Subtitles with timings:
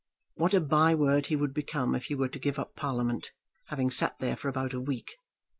[0.33, 3.33] What a by word he would become if he were to give up Parliament,
[3.67, 5.13] having sat there for about a week!